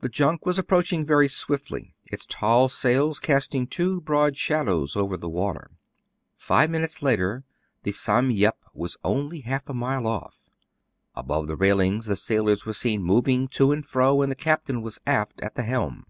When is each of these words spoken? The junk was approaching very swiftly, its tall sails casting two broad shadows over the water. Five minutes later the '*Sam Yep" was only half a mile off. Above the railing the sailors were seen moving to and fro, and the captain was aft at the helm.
The 0.00 0.08
junk 0.08 0.46
was 0.46 0.58
approaching 0.58 1.04
very 1.04 1.28
swiftly, 1.28 1.94
its 2.06 2.24
tall 2.24 2.70
sails 2.70 3.20
casting 3.20 3.66
two 3.66 4.00
broad 4.00 4.34
shadows 4.38 4.96
over 4.96 5.18
the 5.18 5.28
water. 5.28 5.72
Five 6.34 6.70
minutes 6.70 7.02
later 7.02 7.44
the 7.82 7.92
'*Sam 7.92 8.30
Yep" 8.30 8.56
was 8.72 8.96
only 9.04 9.40
half 9.40 9.68
a 9.68 9.74
mile 9.74 10.06
off. 10.06 10.46
Above 11.14 11.46
the 11.46 11.56
railing 11.56 12.00
the 12.00 12.16
sailors 12.16 12.64
were 12.64 12.72
seen 12.72 13.02
moving 13.02 13.48
to 13.48 13.70
and 13.70 13.84
fro, 13.84 14.22
and 14.22 14.32
the 14.32 14.34
captain 14.34 14.80
was 14.80 14.98
aft 15.06 15.42
at 15.42 15.56
the 15.56 15.62
helm. 15.62 16.06